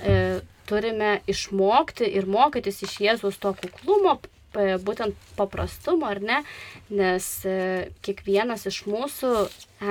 [0.00, 4.18] e, turime išmokti ir mokytis iš Jėzaus to kuklumo,
[4.54, 6.42] būtent paprastumo, ar ne,
[6.90, 9.32] nes e, kiekvienas iš mūsų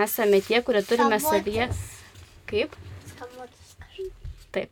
[0.04, 1.70] esame tie, kurie turime savyje.
[2.50, 2.76] Kaip?
[4.54, 4.70] Taip.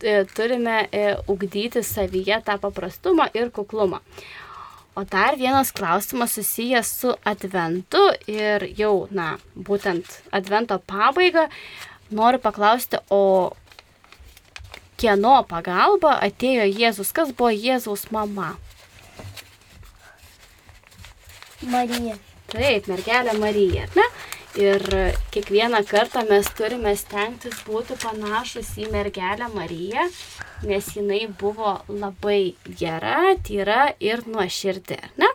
[0.00, 3.98] E, Turime e, ugdyti savyje tą paprastumą ir kuklumą.
[4.94, 11.48] O dar vienas klausimas susijęs su adventu ir jau, na, būtent advento pabaiga.
[12.10, 13.52] Noriu paklausti, o
[14.98, 17.12] kieno pagalba atėjo Jėzus?
[17.14, 18.54] Kas buvo Jėzaus mama?
[21.62, 22.16] Marija.
[22.48, 24.06] Taip, mergelė Marija, ar ne?
[24.58, 24.82] Ir
[25.30, 30.08] kiekvieną kartą mes turime stengtis būti panašus į mergelę Mariją,
[30.66, 35.30] nes jinai buvo labai gera, tyra ir nuoširdė, ar ne?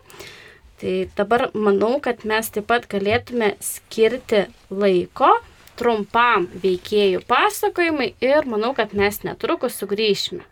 [0.82, 5.32] Tai dabar manau, kad mes taip pat galėtume skirti laiko
[5.80, 10.44] trumpam veikėjų pasakojimui ir manau, kad mes netrukus sugrįšime.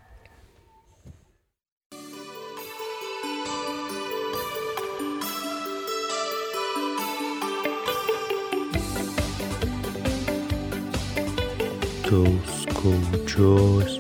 [12.12, 13.94] Tos skaudžios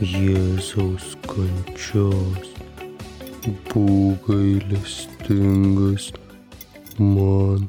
[0.00, 2.46] Jėzaus kančios,
[3.68, 6.06] būk gailestingas
[6.96, 7.66] man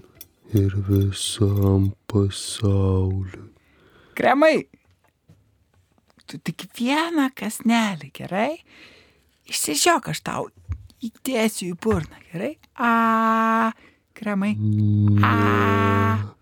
[0.56, 3.50] ir visam pasauliui.
[4.16, 4.64] Kremai,
[6.24, 8.54] tu tik vieną kasnelį, gerai?
[9.52, 10.48] Išsižiok aš tau
[11.04, 12.54] įdėsiu į burną, gerai?
[12.80, 13.74] A,
[14.16, 14.56] kremai.
[15.20, 16.33] A.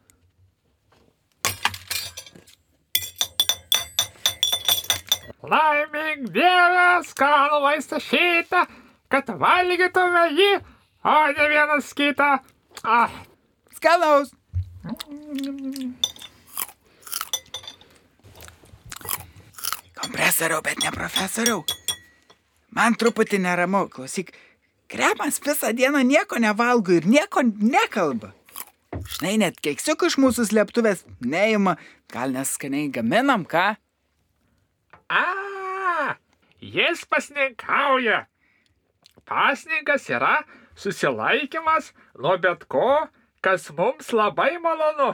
[5.41, 8.65] Laimink Dievę, skanų vaistą šitą,
[9.09, 10.51] kad valgytume jį,
[11.01, 12.35] o ne vienas kitą.
[12.83, 13.15] Ah.
[13.75, 14.29] Skanaus.
[19.97, 21.65] Kompresoriau, bet ne profesoriau.
[22.77, 24.31] Man truputį neramu, klausyk.
[24.91, 28.35] Kremas visą dieną nieko nevalgo ir nieko nekalba.
[29.07, 31.77] Štai net keksiukų iš mūsų slėptuvės neima.
[32.11, 33.71] Gal neskaniai gaminam, ką?
[35.11, 36.15] A,
[36.61, 38.25] jis pasninkauja.
[39.27, 40.37] Pasninkas yra
[40.75, 43.07] susilaikimas nuo bet ko,
[43.43, 45.09] kas mums labai malonu,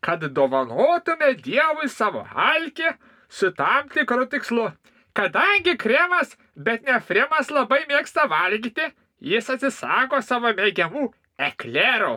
[0.00, 2.94] kad dovanotume Dievui savo alkį
[3.28, 4.70] su tam tikru tikslu.
[5.14, 8.88] Kadangi kremas, bet ne fremas labai mėgsta valgyti,
[9.20, 11.10] jis atsisako savo mėgiamų
[11.50, 12.16] eklerų,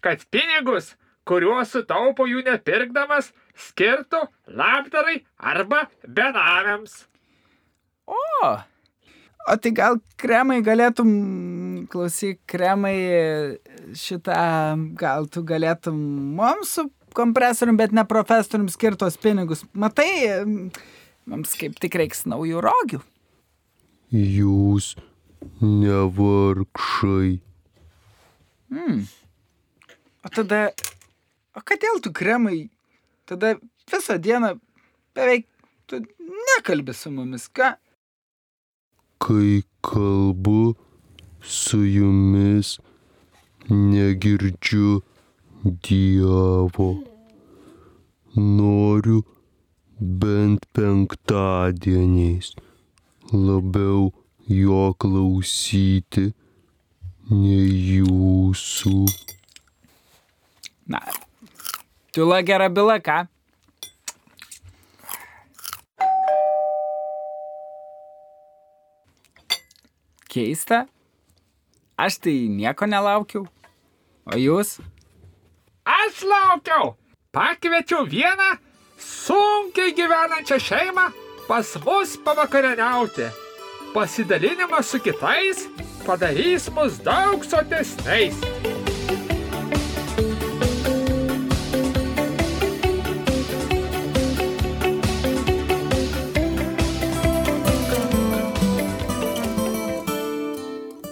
[0.00, 0.94] kad pinigus,
[1.28, 4.24] kuriuos sutaupo jų nepirkdamas, skirtų
[4.58, 7.04] labdarai arba benamiams.
[8.08, 8.18] O,
[8.48, 11.10] o tai gal kremai galėtum,
[11.92, 12.96] klausyk, kremai
[13.98, 14.38] šitą,
[14.98, 15.98] gal tu galėtum
[16.38, 19.64] mums su kompresorium, bet ne profesorium skirtos pinigus.
[19.72, 20.08] Matai,
[21.28, 23.02] mums kaip tik reiks naujų rogių.
[24.14, 24.94] Jūs
[25.60, 27.38] nevargšai.
[28.72, 29.04] Hmm.
[30.24, 30.68] O tada,
[31.56, 32.68] o kodėl tu kremai,
[33.28, 33.54] tada
[33.90, 34.50] visą dieną
[35.14, 35.44] beveik
[35.86, 36.00] tu
[36.46, 37.68] nekalbi su mumis, ką?
[39.22, 40.62] Kai kalbu
[41.42, 42.78] su jumis,
[43.68, 45.02] negirdžiu
[45.84, 46.90] Dievo.
[48.36, 49.24] Noriu
[50.20, 52.54] bent penktadieniais
[53.32, 54.12] labiau
[54.48, 56.28] jo klausyti
[57.30, 58.94] nei jūsų.
[60.88, 61.02] Na,
[62.18, 63.26] tula gera byla, ką?
[70.28, 70.86] Keista.
[71.96, 73.46] Aš tai nieko nelaukiau.
[74.26, 74.80] O jūs?
[75.86, 76.96] Aš laukiau.
[77.30, 78.50] Pakviečiau vieną
[78.98, 81.06] sunkiai gyvenančią šeimą
[81.46, 83.30] pas mus pavakarieniauti.
[83.94, 85.68] Pasidalinimas su kitais
[86.02, 88.77] padarys mus daug sotesniais.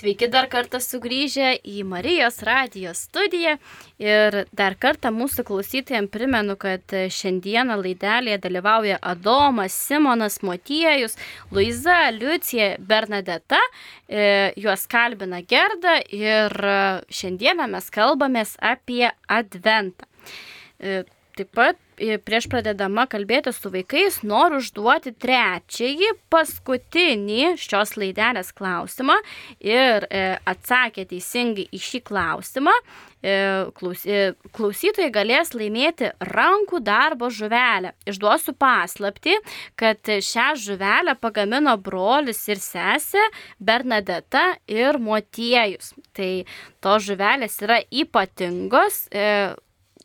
[0.00, 3.58] Sveiki dar kartą sugrįžę į Marijos radijos studiją
[4.00, 11.18] ir dar kartą mūsų klausytojams primenu, kad šiandieną laidelėje dalyvauja Adomas, Simonas, Motiejus,
[11.52, 13.60] Luiza, Liucija, Bernadeta,
[14.08, 14.24] e,
[14.56, 16.56] juos kalbina Gerda ir
[17.20, 20.08] šiandieną mes kalbamės apie Adventą.
[20.80, 21.02] E,
[21.36, 21.78] Taip pat
[22.24, 29.18] prieš pradedama kalbėti su vaikais noriu užduoti trečiąjį, paskutinį šios laidelės klausimą
[29.60, 32.74] ir e, atsakę teisingai į šį klausimą,
[33.20, 34.20] e, e,
[34.56, 37.94] klausytojai galės laimėti rankų darbo žuvelę.
[38.08, 39.36] Išduosiu paslapti,
[39.80, 43.24] kad šią žuvelę pagamino brolis ir sesė
[43.58, 45.94] Bernadeta ir Motiejus.
[46.16, 46.30] Tai
[46.80, 49.04] tos žuvelės yra ypatingos.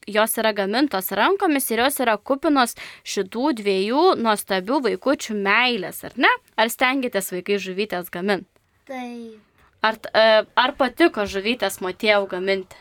[0.05, 6.13] E, jos yra gamintos rankomis ir jos yra kupinos šitų dviejų nuostabių vaikučių meilės, ar
[6.17, 6.31] ne?
[6.57, 8.49] Ar stengiatės vaikai žuvytės gaminti?
[8.85, 9.41] Taip.
[9.85, 12.77] Ar, e, ar patiko žuvytės motėjau gaminti?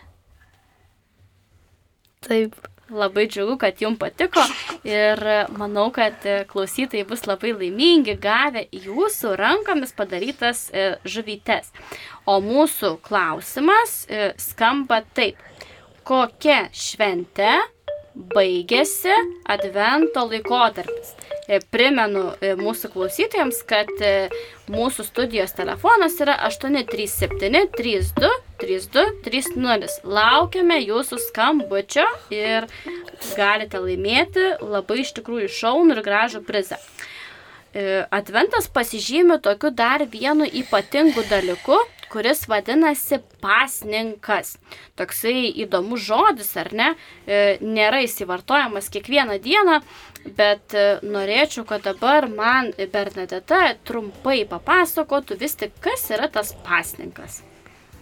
[2.24, 2.54] Taip.
[2.92, 4.42] Labai džiugu, kad jums patiko
[4.84, 5.16] ir
[5.56, 11.72] manau, kad e, klausytojai bus labai laimingi gavę jūsų rankomis padarytas e, žuvytes.
[12.28, 14.02] O mūsų klausimas
[14.36, 15.40] skamba taip
[16.04, 17.52] kokia švente
[18.14, 19.14] baigėsi
[19.50, 21.14] Advento laikotarpis.
[21.44, 24.28] E, Primenu e, mūsų klausytojams, kad e,
[24.72, 28.30] mūsų studijos telefonas yra 837 32
[28.62, 29.98] 32 30.
[30.06, 32.68] Laukiame jūsų skambučio ir
[33.34, 36.80] galite laimėti labai iš tikrųjų šaunų ir gražų prizą.
[38.14, 41.80] adventas pasižymi tokiu dar vienu ypatingu dalyku,
[42.14, 44.54] kuris vadinasi pasninkas.
[44.98, 46.92] Toksai įdomus žodis, ar ne?
[47.26, 49.80] E, Nėra įsivartojamas kiekvieną dieną,
[50.38, 57.40] bet e, norėčiau, kad dabar man Bernadeta trumpai papasakotų vis tik, kas yra tas pasninkas.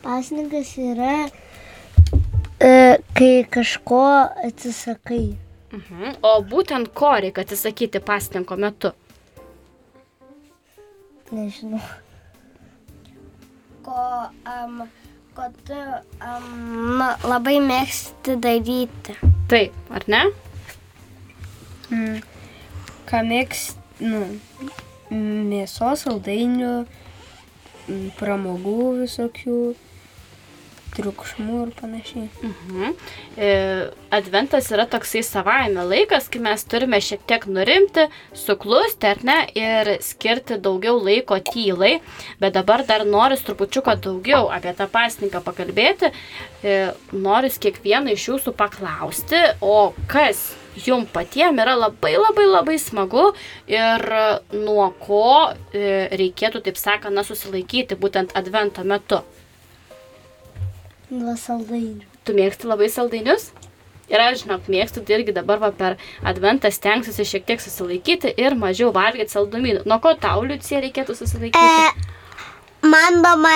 [0.04, 1.16] Pasninkas yra,
[2.60, 4.04] e, kai kažko
[4.50, 5.24] atsisakai.
[5.72, 6.18] Mhm.
[6.28, 8.92] O būtent ko reikia atsisakyti pasninko metu?
[11.32, 11.80] Nežinau.
[13.82, 13.98] Ko,
[14.46, 14.82] um,
[15.34, 15.78] ko tu
[16.22, 19.16] um, labai mėgsti daryti.
[19.50, 20.22] Taip, ar ne?
[21.90, 22.20] Mm.
[23.10, 24.22] Ką mėgsti, nu,
[25.12, 26.74] mėsos, saldainių,
[28.18, 29.58] pramogų visokių,
[30.96, 32.28] triukšmų ir panašiai.
[32.42, 32.94] Mhm.
[33.36, 33.50] E,
[34.12, 39.94] Adventas yra toksai savaime laikas, kai mes turime šiek tiek nurimti, suklusti, ar ne, ir
[40.04, 41.94] skirti daugiau laiko tylai.
[42.42, 46.12] Bet dabar dar noriu trupučiuką daugiau apie tą pasninką pakalbėti.
[46.62, 46.80] E,
[47.12, 53.32] Noriu kiekvieną iš jūsų paklausti, o kas jum patiem yra labai labai labai smagu
[53.68, 54.04] ir
[54.54, 59.20] nuo ko e, reikėtų, taip sakant, na, susilaikyti būtent advento metu.
[61.12, 62.06] Nuo saldainių.
[62.24, 63.50] Tu mėgsti labai saldainius?
[64.12, 65.98] Ir aš, žinok, mėgstu, tai irgi dabar va, per
[66.28, 69.84] adventą stengsiuosi šiek tiek susilaikyti ir mažiau valgyti saldumynų.
[69.88, 71.60] Nuo ko tau, Liucija, reikėtų susilaikyti?
[71.60, 73.54] E, man mama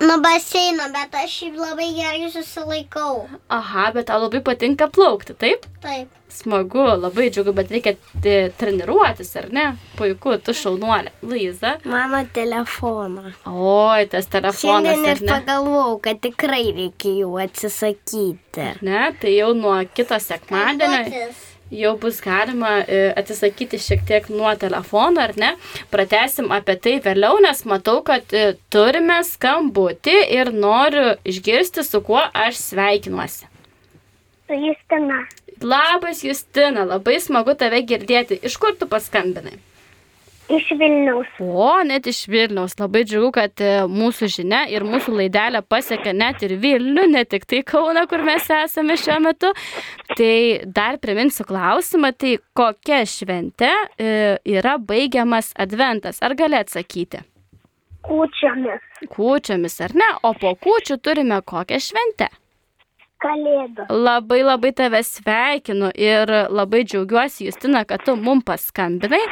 [0.00, 3.28] nuo baseino, bet aš šiaip labai gerai susilaikau.
[3.52, 5.66] Aha, bet tau labai patinka plaukti, taip?
[5.84, 6.12] Taip.
[6.34, 7.94] Smagu, labai džiugu, bet reikia
[8.26, 9.66] e, treniruotis, ar ne?
[9.94, 11.12] Puiku, tu šaunuolė.
[11.22, 11.76] Luiza.
[11.86, 13.36] Mano telefoną.
[13.46, 14.64] Oi, tas telefonas.
[14.64, 15.30] Šiandien ir ne?
[15.30, 18.70] pagalvojau, kad tikrai reikia jų atsisakyti.
[18.82, 21.04] Ne, tai jau nuo kito sekmadienio
[21.72, 25.54] jau bus galima e, atsisakyti šiek tiek nuo telefono, ar ne?
[25.92, 32.20] Pratesim apie tai vėliau, nes matau, kad e, turime skambutį ir noriu išgirsti, su kuo
[32.20, 33.50] aš sveikinuosi.
[34.44, 35.22] Su Justina.
[35.64, 38.40] Labas, Justina, labai smagu tave girdėti.
[38.44, 39.56] Iš kur tu paskambinai?
[40.48, 41.28] Iš Vilniaus.
[41.40, 42.74] O, net iš Vilniaus.
[42.76, 47.46] Labai džiugu, kad e, mūsų žinia ir mūsų laidelė pasiekia net ir Vilnių, ne tik
[47.48, 49.54] tai Kauna, kur mes esame šiuo metu.
[50.12, 50.34] Tai
[50.76, 54.10] dar priminsiu klausimą, tai kokia šventė e,
[54.56, 56.20] yra baigiamas adventas?
[56.20, 57.24] Ar gali atsakyti?
[58.04, 58.84] Kūčiomis.
[59.08, 60.12] Kūčiomis, ar ne?
[60.28, 62.28] O po kūčių turime kokią šventę?
[63.24, 63.88] Kalėdos.
[63.88, 69.22] Labai labai tave sveikinu ir labai džiaugiuosi, Justina, kad tu mum paskambinai.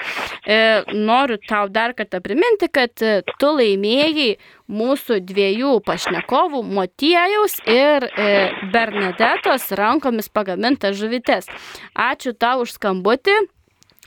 [0.49, 0.59] E,
[0.97, 4.31] noriu tau dar kartą priminti, kad e, tu laimėjai
[4.73, 8.29] mūsų dviejų pašnekovų, Motiejaus ir e,
[8.73, 11.51] Bernadetos rankomis pagamintas žuvytes.
[11.93, 13.37] Ačiū tau už skambutį.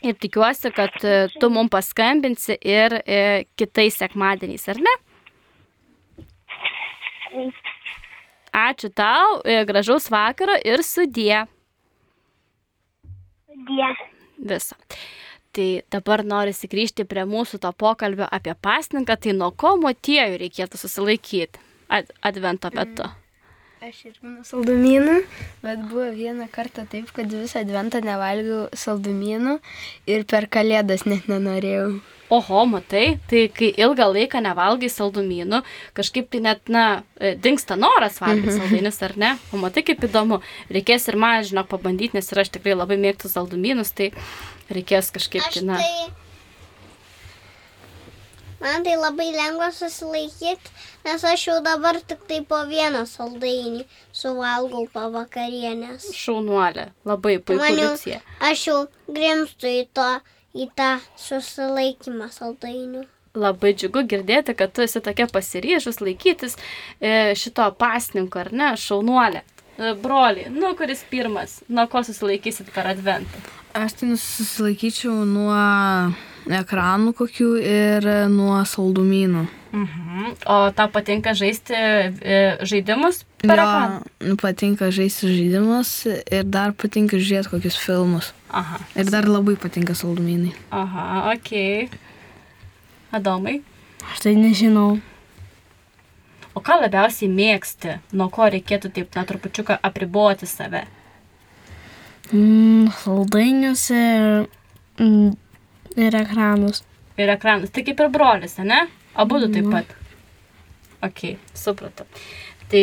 [0.04, 4.98] Ir tikiuosi, kad e, tu mum paskambinsi ir e, kitais sekmadieniais, ar ne?
[8.56, 11.44] Ačiū tau, e, gražaus vakaro ir sudie.
[13.68, 13.90] Die.
[14.38, 14.76] Viso.
[15.52, 20.80] Tai dabar norisi grįžti prie mūsų to pokalbio apie pasninką, tai nuo ko motiejų reikėtų
[20.80, 23.08] susilaikyti ad advento metu.
[23.84, 25.14] Aš irgi nuo saldumynų,
[25.60, 29.58] bet buvo vieną kartą taip, kad visą adventą nevalgiau saldumynų
[30.08, 31.98] ir per kalėdas net nenorėjau.
[32.32, 35.60] Oho, matai, tai kai ilgą laiką nevalgai saldumynų,
[35.94, 36.86] kažkaip tai net, na,
[37.20, 38.58] e, dinksta noras valgyti Mhm.
[38.64, 39.34] saldainius, ar ne?
[39.52, 40.40] O matai, kaip įdomu.
[40.72, 44.10] Reikės ir man, žinok, pabandyti, nes ir aš tikrai labai mėgstu saldumynus, tai
[44.72, 45.78] reikės kažkaip, tai, na.
[48.60, 50.70] Man tai labai lengva susilaikyti,
[51.04, 53.84] nes aš jau dabar tik tai po vieną saldainį
[54.16, 56.08] suvalgau po vakarienės.
[56.16, 57.36] Šaunuolė, labai
[57.76, 58.22] liucija.
[58.40, 60.08] aš jau grimstu į, to,
[60.56, 63.04] į tą susilaikymą saldainių.
[63.36, 69.44] Labai džiugu girdėti, kad tu esi tokia pasiryžus laikytis e, šito pasninko, ar ne, šaunuolė.
[69.76, 73.44] E, Broli, nu kuris pirmas, nuo ko susilaikysit per adventą?
[73.76, 75.52] Aš tai susilaikyčiau nuo
[76.46, 79.46] ekranų kokių ir nuo saldumynų.
[79.76, 80.34] Mhm.
[80.48, 83.24] O tau patinka žaisti e, žaidimus?
[83.44, 88.32] Jo, patinka žaisti žaidimus ir dar patinka žiūrėti kokius filmus.
[88.50, 88.80] Aha.
[88.96, 90.54] Ir dar labai patinka saldumynai.
[90.70, 91.52] Aha, ok.
[93.16, 93.60] Adomai.
[94.12, 94.96] Aš tai nežinau.
[96.56, 100.86] O ką labiausiai mėgsti, nuo ko reikėtų taip, na, trupučiuką apriboti save?
[102.32, 104.46] Mm, saldainius ir,
[104.96, 105.34] mm,
[105.96, 106.84] ir ekranus.
[107.16, 108.84] Ir ekranas, tai kaip ir brolis, ne?
[109.16, 109.92] Abu du taip pat.
[111.04, 112.04] Ok, supratau.
[112.70, 112.82] Tai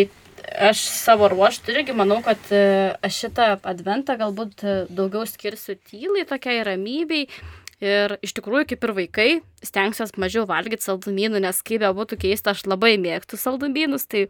[0.69, 6.25] aš savo ruoštų irgi manau, kad e, aš šitą adventą galbūt e, daugiau skirsiu tylai,
[6.29, 7.27] tokiai ramybei.
[7.83, 9.29] Ir iš tikrųjų, kaip ir vaikai,
[9.65, 14.29] stengsiuos mažiau valgyti saldumynų, nes kaip be būtų keista, aš labai mėgstu saldumynus, tai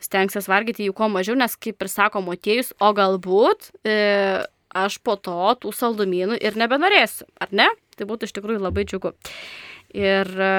[0.00, 3.98] stengsiuos valgyti jų kuo mažiau, nes kaip ir sako motiejus, o galbūt e,
[4.76, 7.68] aš po to tų saldumynų ir nebenorėsiu, ar ne?
[7.96, 9.12] Tai būtų iš tikrųjų labai džiugu.
[9.96, 10.52] Ir e,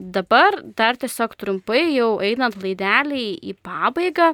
[0.00, 4.32] dabar dar tiesiog trumpai jau einant laidelį į pabaigą,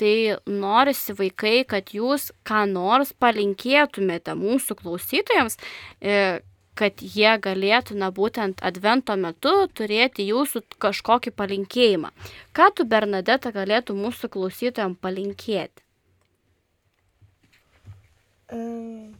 [0.00, 0.14] tai
[0.46, 5.58] norisi vaikai, kad jūs ką nors palinkėtumėte mūsų klausytojams,
[6.00, 6.40] e,
[6.80, 12.14] kad jie galėtų, na būtent advento metu turėti jūsų kažkokį palinkėjimą.
[12.56, 15.84] Ką tu, Bernadeta, galėtų mūsų klausytojams palinkėti?
[18.50, 19.12] Mm,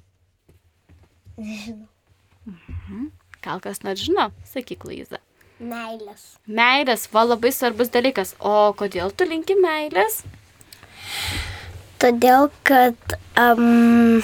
[1.44, 1.99] nežinau.
[2.46, 3.10] Mhm.
[3.44, 5.20] Gal kas nors žino, sakyk, Laiza.
[5.60, 6.22] Meilės.
[6.48, 8.34] Meilės, va labai svarbus dalykas.
[8.40, 10.22] O kodėl tu linki meilės?
[12.00, 12.96] Todėl, kad,
[13.36, 14.22] um,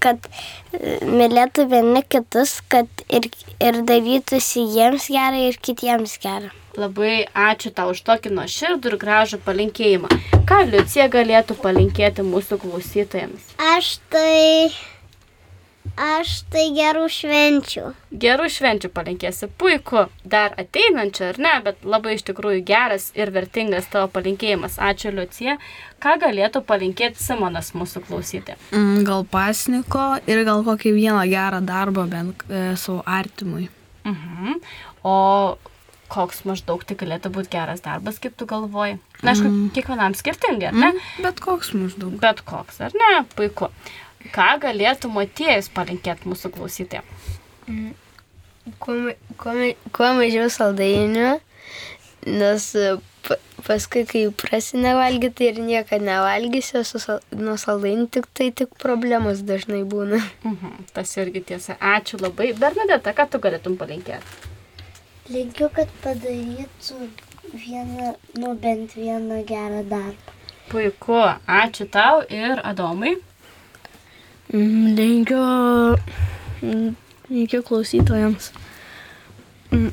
[0.00, 0.30] kad
[0.72, 3.28] e, mylėtų vieni kitus, kad ir,
[3.60, 6.48] ir darytųsi jiems gerai ir kitiems gerai.
[6.80, 10.08] Labai ačiū tau už tokį nuoširdų ir gražų palinkėjimą.
[10.48, 13.52] Ką Liucija galėtų palinkėti mūsų klausytojams?
[13.74, 14.72] Aš tai.
[16.00, 17.82] Aš tai gerų švenčių.
[18.22, 23.88] Gerų švenčių palinkėsi, puiku, dar ateinančio ar ne, bet labai iš tikrųjų geras ir vertingas
[23.92, 24.78] tavo palinkėjimas.
[24.80, 25.58] Ačiū Liucija.
[26.00, 28.56] Ką galėtų palinkėti Simonas mūsų klausyti?
[28.72, 33.68] Mm, Gal pasniko ir gal kokį vieną gerą darbą bent e, savo artimui.
[34.08, 34.60] Mhm.
[35.04, 35.58] O
[36.10, 38.96] koks maždaug tai galėtų būti geras darbas, kaip tu galvoji?
[39.22, 39.68] Na, aišku, Mm.
[39.76, 40.88] kiekvienam skirtingai, ar ne?
[40.94, 42.16] Mm, bet koks maždaug.
[42.18, 43.20] Bet koks, ar ne?
[43.36, 43.68] Puiku.
[44.34, 47.30] Ką galėtų motiejus palinkėti mūsų klausytėjams?
[48.78, 51.30] Kuo, ma- kuo, ma- kuo mažiau saldainių,
[52.28, 52.66] nes
[53.26, 58.76] pa- paskui, kai prasinė valgyti ir niekada nevalgysiu, su sal, nuo saldainių tik tai tik
[58.78, 60.20] problemos dažnai būna.
[60.44, 61.78] Mhm, tas irgi tiesa.
[61.80, 62.52] Ačiū labai.
[62.60, 64.38] Bernadeta, ką tu galėtum palinkėti?
[65.30, 67.08] Linkiu, kad padarytų
[67.54, 70.36] vieną, nu bent vieną gerą darbą.
[70.70, 71.20] Puiku.
[71.46, 73.16] Ačiū tau ir Adomai.
[74.52, 75.42] Mm, Linkiu,
[76.62, 76.96] mm,
[77.30, 78.50] linkiu klausytojams.
[79.70, 79.92] Mm,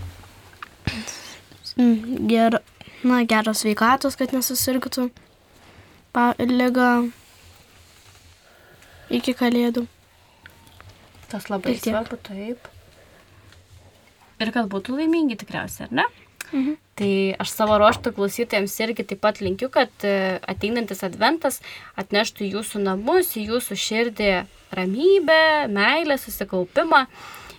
[2.27, 2.57] Ger,
[3.05, 5.11] na, geros sveikatos, kad nesusirgtų
[6.41, 6.89] lyga
[9.13, 9.85] iki kalėdų.
[11.29, 12.65] Tas labai svarbu, taip.
[14.41, 16.07] Ir kad būtų laimingi tikriausiai, ar ne?
[16.51, 16.77] Mhm.
[16.97, 21.59] Tai aš savo ruoštų klausytojams irgi taip pat linkiu, kad e, ateinantis adventas
[21.99, 24.31] atneštų jūsų namus, į jūsų širdį
[24.73, 27.05] ramybę, meilę, susikaupimą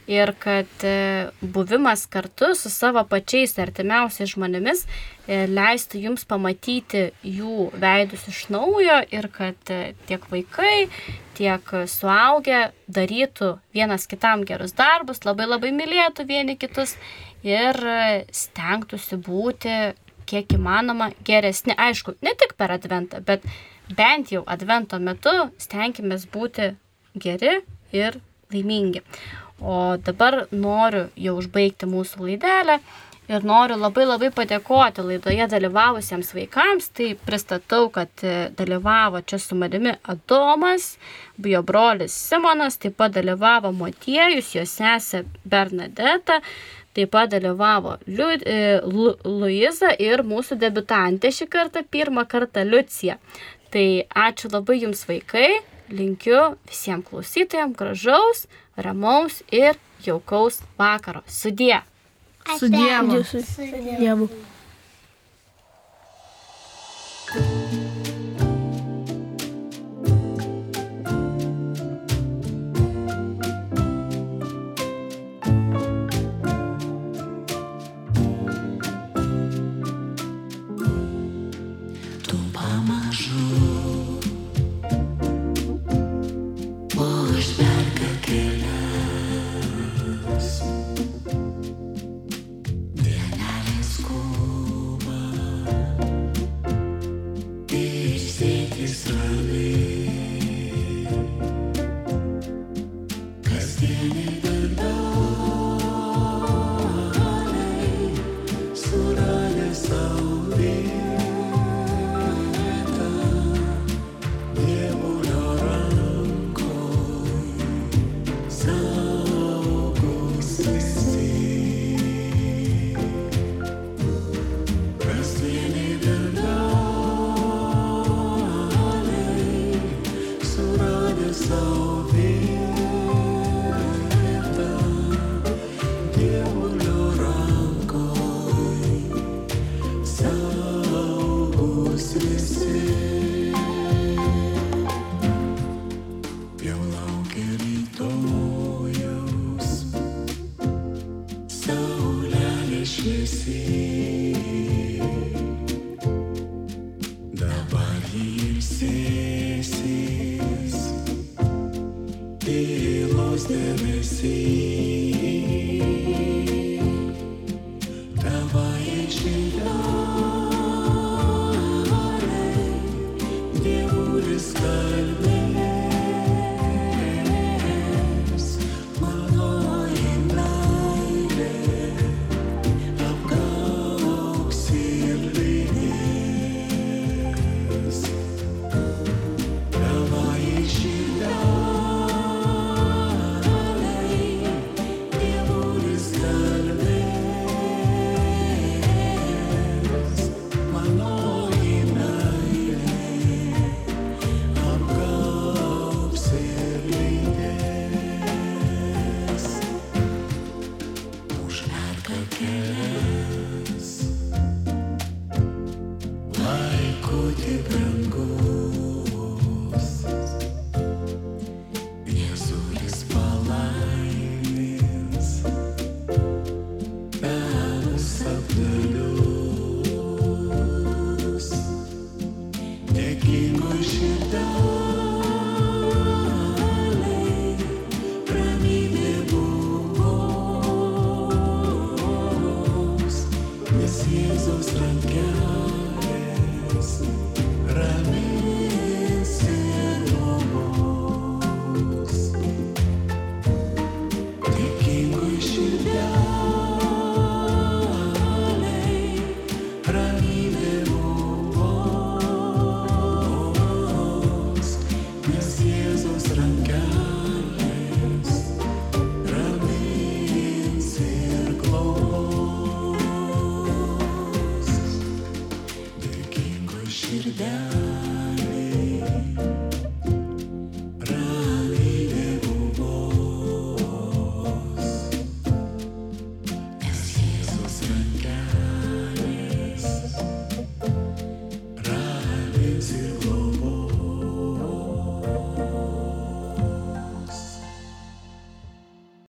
[0.09, 7.69] ir kad e, buvimas kartu su savo pačiais artimiausiais žmonėmis e, leistų jums pamatyti jų
[7.79, 9.75] veidus iš naujo ir kad
[10.09, 10.89] tiek vaikai,
[11.39, 16.97] tiek suaugę darytų vienas kitam gerus darbus, labai labai mylėtų vieni kitus
[17.47, 17.79] ir
[18.35, 19.79] stengtųsi būti
[20.29, 21.75] kiek įmanoma geresni.
[21.77, 23.45] Aišku, ne tik per adventą, bet
[23.97, 26.73] bent jau advento metu stenkimės būti
[27.17, 27.61] geri
[27.97, 28.21] ir
[28.53, 29.03] laimingi.
[29.59, 32.79] O dabar noriu jau užbaigti mūsų laidelę
[33.29, 36.91] ir noriu labai labai padėkoti laidoje dalyvavusiems vaikams.
[36.97, 38.25] Tai pristatau, kad
[38.59, 40.95] dalyvavo čia su manimi Adomas,
[41.45, 46.41] jo brolis Simonas, taip pat dalyvavo Motiejus, jo sesė Bernadeta,
[46.99, 53.19] taip pat dalyvavo Liu, e, Lu, Luiza ir mūsų debutantė šį kartą, pirmą kartą Liucija.
[53.73, 53.87] Tai
[54.27, 55.61] ačiū labai jums vaikai,
[55.93, 58.47] linkiu visiems klausytojams gražaus,
[58.77, 61.23] ramaus ir jaukaus vakaro.
[61.27, 61.83] Sudie.
[62.59, 64.29] Su Dievu.